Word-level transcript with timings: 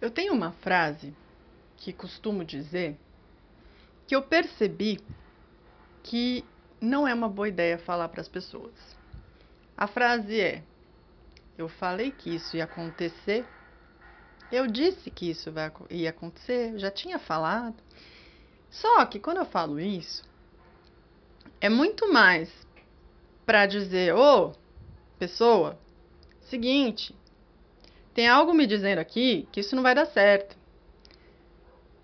Eu 0.00 0.10
tenho 0.10 0.32
uma 0.32 0.52
frase 0.52 1.14
que 1.76 1.92
costumo 1.92 2.44
dizer 2.44 2.96
que 4.06 4.16
eu 4.16 4.22
percebi 4.22 4.98
que 6.02 6.44
não 6.80 7.06
é 7.06 7.12
uma 7.12 7.28
boa 7.28 7.48
ideia 7.48 7.78
falar 7.78 8.08
para 8.08 8.22
as 8.22 8.28
pessoas. 8.28 8.72
A 9.76 9.86
frase 9.86 10.40
é: 10.40 10.62
Eu 11.58 11.68
falei 11.68 12.10
que 12.10 12.34
isso 12.34 12.56
ia 12.56 12.64
acontecer. 12.64 13.46
Eu 14.50 14.66
disse 14.66 15.10
que 15.10 15.30
isso 15.30 15.52
ia 15.90 16.10
acontecer, 16.10 16.78
já 16.78 16.90
tinha 16.90 17.18
falado. 17.18 17.76
Só 18.70 19.04
que 19.04 19.20
quando 19.20 19.36
eu 19.36 19.44
falo 19.44 19.78
isso, 19.78 20.24
é 21.60 21.68
muito 21.68 22.10
mais 22.10 22.50
para 23.44 23.66
dizer: 23.66 24.14
Ô, 24.14 24.48
oh, 24.48 24.52
pessoa, 25.18 25.78
seguinte, 26.48 27.14
tem 28.14 28.28
algo 28.28 28.52
me 28.52 28.66
dizendo 28.66 28.98
aqui 28.98 29.48
que 29.52 29.60
isso 29.60 29.76
não 29.76 29.82
vai 29.82 29.94
dar 29.94 30.06
certo. 30.06 30.56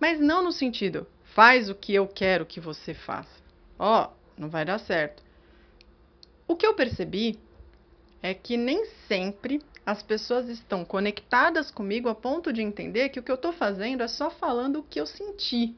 Mas 0.00 0.20
não 0.20 0.42
no 0.42 0.52
sentido, 0.52 1.06
faz 1.34 1.68
o 1.68 1.74
que 1.74 1.94
eu 1.94 2.06
quero 2.06 2.46
que 2.46 2.60
você 2.60 2.94
faça. 2.94 3.42
Ó, 3.78 4.04
oh, 4.04 4.40
não 4.40 4.48
vai 4.48 4.64
dar 4.64 4.78
certo. 4.78 5.22
O 6.46 6.56
que 6.56 6.66
eu 6.66 6.74
percebi 6.74 7.38
é 8.22 8.32
que 8.34 8.56
nem 8.56 8.86
sempre 9.06 9.60
as 9.84 10.02
pessoas 10.02 10.48
estão 10.48 10.84
conectadas 10.84 11.70
comigo 11.70 12.08
a 12.08 12.14
ponto 12.14 12.52
de 12.52 12.62
entender 12.62 13.08
que 13.08 13.18
o 13.18 13.22
que 13.22 13.30
eu 13.30 13.36
estou 13.36 13.52
fazendo 13.52 14.02
é 14.02 14.08
só 14.08 14.30
falando 14.30 14.80
o 14.80 14.82
que 14.82 15.00
eu 15.00 15.06
senti. 15.06 15.74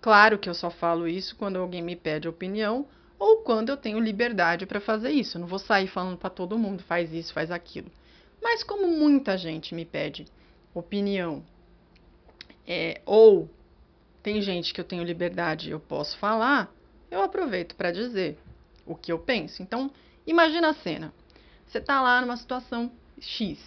Claro 0.00 0.38
que 0.38 0.48
eu 0.48 0.54
só 0.54 0.70
falo 0.70 1.06
isso 1.06 1.36
quando 1.36 1.56
alguém 1.56 1.82
me 1.82 1.96
pede 1.96 2.28
opinião 2.28 2.86
ou 3.18 3.38
quando 3.38 3.68
eu 3.68 3.76
tenho 3.76 3.98
liberdade 3.98 4.64
para 4.64 4.80
fazer 4.80 5.10
isso. 5.10 5.36
Eu 5.36 5.40
não 5.40 5.48
vou 5.48 5.58
sair 5.58 5.88
falando 5.88 6.16
para 6.16 6.30
todo 6.30 6.58
mundo, 6.58 6.82
faz 6.82 7.12
isso, 7.12 7.32
faz 7.32 7.50
aquilo. 7.50 7.90
Mas 8.42 8.62
como 8.62 8.88
muita 8.88 9.36
gente 9.36 9.74
me 9.74 9.84
pede 9.84 10.26
opinião, 10.74 11.44
é, 12.66 13.00
ou 13.04 13.48
tem 14.22 14.40
gente 14.40 14.72
que 14.72 14.80
eu 14.80 14.84
tenho 14.84 15.02
liberdade 15.02 15.68
e 15.68 15.72
eu 15.72 15.80
posso 15.80 16.16
falar, 16.18 16.72
eu 17.10 17.22
aproveito 17.22 17.74
para 17.74 17.90
dizer 17.90 18.38
o 18.86 18.94
que 18.94 19.12
eu 19.12 19.18
penso. 19.18 19.62
Então, 19.62 19.90
imagina 20.26 20.70
a 20.70 20.74
cena. 20.74 21.12
Você 21.66 21.78
está 21.78 22.00
lá 22.00 22.20
numa 22.20 22.36
situação 22.36 22.90
X. 23.20 23.58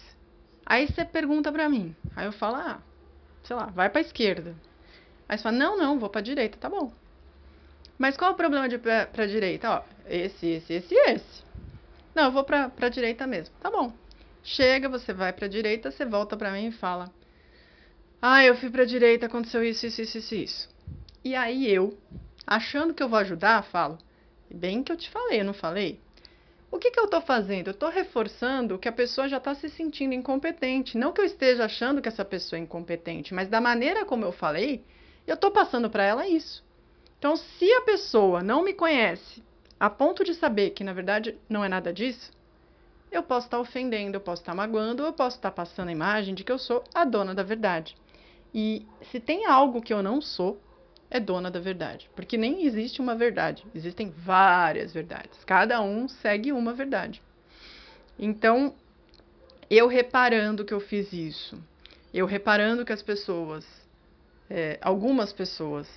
Aí 0.66 0.86
você 0.86 1.04
pergunta 1.04 1.52
para 1.52 1.68
mim. 1.68 1.94
Aí 2.16 2.26
eu 2.26 2.32
falo, 2.32 2.56
ah, 2.56 2.82
sei 3.42 3.56
lá, 3.56 3.66
vai 3.66 3.90
para 3.90 4.00
esquerda. 4.00 4.54
Aí 5.28 5.36
você 5.36 5.42
fala, 5.42 5.56
não, 5.56 5.76
não, 5.76 5.98
vou 5.98 6.08
para 6.08 6.20
direita, 6.20 6.58
tá 6.58 6.68
bom. 6.68 6.92
Mas 7.98 8.16
qual 8.16 8.30
é 8.30 8.34
o 8.34 8.36
problema 8.36 8.68
de 8.68 8.78
para 8.78 9.08
a 9.16 9.26
direita? 9.26 9.70
Ó, 9.70 9.82
esse, 10.06 10.46
esse, 10.46 10.72
esse 10.74 10.94
esse. 10.94 11.44
Não, 12.14 12.24
eu 12.24 12.32
vou 12.32 12.44
para 12.44 12.70
a 12.80 12.88
direita 12.88 13.26
mesmo. 13.26 13.54
Tá 13.60 13.70
bom. 13.70 13.92
Chega, 14.46 14.90
você 14.90 15.14
vai 15.14 15.32
para 15.32 15.46
a 15.46 15.48
direita, 15.48 15.90
você 15.90 16.04
volta 16.04 16.36
para 16.36 16.52
mim 16.52 16.66
e 16.66 16.70
fala: 16.70 17.10
"Ah, 18.20 18.44
eu 18.44 18.54
fui 18.54 18.68
para 18.68 18.82
a 18.82 18.86
direita, 18.86 19.24
aconteceu 19.24 19.64
isso, 19.64 19.86
isso, 19.86 20.02
isso, 20.02 20.18
isso, 20.18 20.34
isso". 20.34 20.68
E 21.24 21.34
aí 21.34 21.66
eu, 21.66 21.96
achando 22.46 22.92
que 22.92 23.02
eu 23.02 23.08
vou 23.08 23.18
ajudar, 23.20 23.64
falo: 23.64 23.96
"Bem 24.50 24.82
que 24.82 24.92
eu 24.92 24.98
te 24.98 25.08
falei, 25.08 25.40
eu 25.40 25.46
não 25.46 25.54
falei?" 25.54 25.98
O 26.70 26.78
que, 26.78 26.90
que 26.90 27.00
eu 27.00 27.06
estou 27.06 27.22
fazendo? 27.22 27.68
Eu 27.68 27.72
estou 27.72 27.88
reforçando 27.88 28.78
que 28.78 28.88
a 28.88 28.92
pessoa 28.92 29.28
já 29.28 29.38
está 29.38 29.54
se 29.54 29.70
sentindo 29.70 30.12
incompetente. 30.12 30.98
Não 30.98 31.12
que 31.12 31.20
eu 31.20 31.24
esteja 31.24 31.64
achando 31.64 32.02
que 32.02 32.08
essa 32.08 32.24
pessoa 32.24 32.58
é 32.58 32.62
incompetente, 32.62 33.32
mas 33.32 33.48
da 33.48 33.62
maneira 33.62 34.04
como 34.04 34.26
eu 34.26 34.32
falei, 34.32 34.84
eu 35.26 35.36
estou 35.36 35.52
passando 35.52 35.88
para 35.88 36.04
ela 36.04 36.28
isso. 36.28 36.62
Então, 37.18 37.34
se 37.34 37.72
a 37.72 37.80
pessoa 37.80 38.42
não 38.42 38.62
me 38.62 38.74
conhece 38.74 39.42
a 39.80 39.88
ponto 39.88 40.22
de 40.22 40.34
saber 40.34 40.70
que 40.70 40.84
na 40.84 40.92
verdade 40.92 41.38
não 41.48 41.64
é 41.64 41.68
nada 41.68 41.92
disso, 41.92 42.30
eu 43.16 43.22
posso 43.22 43.46
estar 43.46 43.58
ofendendo, 43.58 44.16
eu 44.16 44.20
posso 44.20 44.42
estar 44.42 44.54
magoando, 44.54 45.02
eu 45.02 45.12
posso 45.12 45.36
estar 45.36 45.50
passando 45.50 45.88
a 45.88 45.92
imagem 45.92 46.34
de 46.34 46.44
que 46.44 46.52
eu 46.52 46.58
sou 46.58 46.82
a 46.94 47.04
dona 47.04 47.34
da 47.34 47.42
verdade. 47.42 47.96
E 48.54 48.86
se 49.10 49.18
tem 49.18 49.46
algo 49.46 49.82
que 49.82 49.92
eu 49.92 50.02
não 50.02 50.20
sou, 50.20 50.60
é 51.10 51.20
dona 51.20 51.50
da 51.50 51.60
verdade. 51.60 52.10
Porque 52.14 52.36
nem 52.36 52.66
existe 52.66 53.00
uma 53.00 53.14
verdade, 53.14 53.64
existem 53.74 54.10
várias 54.10 54.92
verdades. 54.92 55.44
Cada 55.44 55.80
um 55.80 56.08
segue 56.08 56.52
uma 56.52 56.72
verdade. 56.72 57.22
Então, 58.18 58.74
eu 59.70 59.86
reparando 59.86 60.64
que 60.64 60.74
eu 60.74 60.80
fiz 60.80 61.12
isso, 61.12 61.60
eu 62.12 62.26
reparando 62.26 62.84
que 62.84 62.92
as 62.92 63.02
pessoas, 63.02 63.66
é, 64.48 64.78
algumas 64.80 65.32
pessoas, 65.32 65.88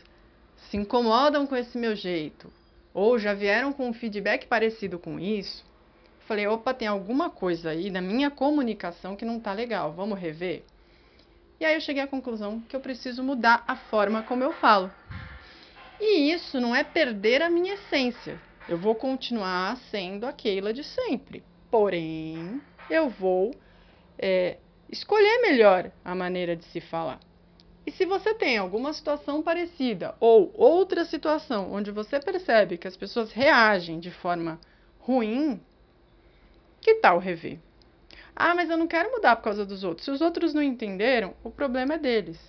se 0.69 0.77
incomodam 0.77 1.45
com 1.45 1.55
esse 1.55 1.77
meu 1.77 1.95
jeito, 1.95 2.51
ou 2.93 3.19
já 3.19 3.33
vieram 3.33 3.71
com 3.71 3.87
um 3.87 3.93
feedback 3.93 4.47
parecido 4.47 4.97
com 4.97 5.19
isso, 5.19 5.63
Falei, 6.27 6.45
opa, 6.45 6.73
tem 6.73 6.89
alguma 6.89 7.29
coisa 7.29 7.69
aí 7.69 7.89
na 7.89 8.01
minha 8.01 8.29
comunicação 8.29 9.15
que 9.15 9.23
não 9.23 9.39
tá 9.39 9.53
legal, 9.53 9.93
vamos 9.93 10.19
rever? 10.19 10.65
E 11.57 11.63
aí 11.63 11.73
eu 11.73 11.79
cheguei 11.79 12.03
à 12.03 12.07
conclusão 12.07 12.59
que 12.67 12.75
eu 12.75 12.81
preciso 12.81 13.23
mudar 13.23 13.63
a 13.65 13.77
forma 13.77 14.21
como 14.23 14.43
eu 14.43 14.51
falo. 14.51 14.91
E 16.01 16.29
isso 16.31 16.59
não 16.59 16.75
é 16.75 16.83
perder 16.83 17.41
a 17.41 17.49
minha 17.49 17.75
essência. 17.75 18.37
Eu 18.67 18.77
vou 18.77 18.93
continuar 18.93 19.77
sendo 19.89 20.25
a 20.25 20.33
Keila 20.33 20.73
de 20.73 20.83
sempre. 20.83 21.43
Porém, 21.71 22.61
eu 22.89 23.09
vou 23.09 23.55
é, 24.19 24.57
escolher 24.91 25.41
melhor 25.41 25.89
a 26.03 26.13
maneira 26.13 26.57
de 26.57 26.65
se 26.65 26.81
falar. 26.81 27.21
E 27.85 27.91
se 27.91 28.05
você 28.05 28.33
tem 28.33 28.57
alguma 28.57 28.91
situação 28.91 29.41
parecida 29.41 30.13
ou 30.19 30.51
outra 30.53 31.05
situação 31.05 31.71
onde 31.71 31.89
você 31.89 32.19
percebe 32.19 32.77
que 32.77 32.87
as 32.87 32.97
pessoas 32.97 33.31
reagem 33.31 33.97
de 33.97 34.11
forma 34.11 34.59
ruim, 34.99 35.61
que 36.81 36.95
tal 36.95 37.19
rever? 37.19 37.59
Ah, 38.35 38.53
mas 38.53 38.69
eu 38.69 38.77
não 38.77 38.87
quero 38.87 39.11
mudar 39.11 39.35
por 39.35 39.43
causa 39.43 39.65
dos 39.65 39.83
outros. 39.83 40.05
Se 40.05 40.11
os 40.11 40.21
outros 40.21 40.53
não 40.53 40.61
entenderam, 40.61 41.33
o 41.43 41.49
problema 41.49 41.95
é 41.95 41.97
deles. 41.97 42.39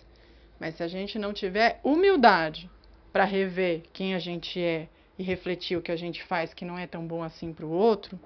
Mas 0.61 0.77
se 0.77 0.83
a 0.83 0.89
gente 0.89 1.19
não 1.19 1.33
tiver 1.33 1.81
humildade 1.83 2.71
para 3.13 3.25
rever 3.25 3.83
quem 3.93 4.15
a 4.15 4.19
gente 4.19 4.61
é 4.61 4.89
e 5.19 5.23
refletir 5.23 5.77
o 5.77 5.83
que 5.83 5.91
a 5.91 5.97
gente 5.97 6.23
faz 6.25 6.53
que 6.53 6.65
não 6.65 6.79
é 6.79 6.87
tão 6.87 7.07
bom 7.07 7.23
assim 7.23 7.53
para 7.53 7.65
o 7.65 7.71
outro, 7.71 8.21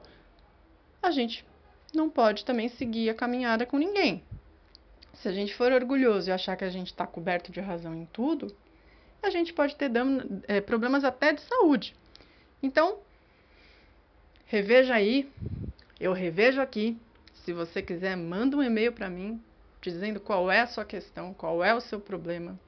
a 1.03 1.11
gente 1.11 1.45
não 1.95 2.11
pode 2.11 2.45
também 2.45 2.69
seguir 2.69 3.11
a 3.11 3.15
caminhada 3.15 3.65
com 3.65 3.79
ninguém. 3.79 4.23
Se 5.15 5.29
a 5.29 5.33
gente 5.33 5.55
for 5.55 5.71
orgulhoso 5.73 6.31
e 6.31 6.33
achar 6.33 6.57
que 6.57 6.65
a 6.65 6.71
gente 6.71 6.89
está 6.89 7.07
coberto 7.07 7.53
de 7.53 7.61
razão 7.61 7.95
em 7.95 8.07
tudo, 8.07 8.55
a 9.23 9.31
gente 9.31 9.53
pode 9.53 9.77
ter 9.77 9.91
é, 10.49 10.61
problemas 10.61 11.05
até 11.05 11.33
de 11.33 11.43
saúde. 11.43 11.95
Então, 12.63 12.99
reveja 14.47 14.95
aí 14.95 15.31
eu 16.03 16.13
revejo 16.13 16.61
aqui. 16.61 16.99
Se 17.33 17.53
você 17.53 17.81
quiser, 17.81 18.17
manda 18.17 18.57
um 18.57 18.63
e-mail 18.63 18.93
para 18.93 19.09
mim 19.09 19.41
dizendo 19.81 20.21
qual 20.21 20.51
é 20.51 20.61
a 20.61 20.67
sua 20.67 20.85
questão, 20.85 21.33
qual 21.33 21.63
é 21.63 21.75
o 21.75 21.81
seu 21.81 22.01
problema, 22.01 22.59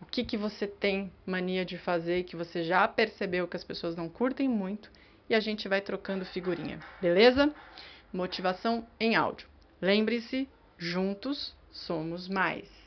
o 0.00 0.06
que, 0.06 0.22
que 0.22 0.36
você 0.36 0.66
tem 0.66 1.10
mania 1.24 1.64
de 1.64 1.78
fazer 1.78 2.24
que 2.24 2.36
você 2.36 2.62
já 2.62 2.86
percebeu 2.86 3.48
que 3.48 3.56
as 3.56 3.64
pessoas 3.64 3.96
não 3.96 4.08
curtem 4.08 4.48
muito 4.48 4.90
e 5.30 5.34
a 5.34 5.40
gente 5.40 5.68
vai 5.68 5.80
trocando 5.80 6.24
figurinha, 6.24 6.78
beleza? 7.00 7.54
Motivação 8.12 8.86
em 9.00 9.16
áudio. 9.16 9.48
Lembre-se, 9.80 10.48
juntos 10.76 11.54
somos 11.70 12.28
mais. 12.28 12.77